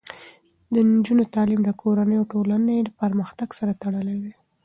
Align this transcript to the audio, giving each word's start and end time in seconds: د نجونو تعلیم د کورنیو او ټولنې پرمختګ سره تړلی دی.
د 0.73 0.75
نجونو 0.91 1.23
تعلیم 1.35 1.61
د 1.65 1.69
کورنیو 1.81 2.19
او 2.21 2.29
ټولنې 2.31 2.77
پرمختګ 3.01 3.49
سره 3.59 3.71
تړلی 3.83 4.17
دی. 4.23 4.33